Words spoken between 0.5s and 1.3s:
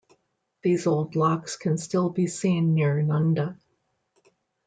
These old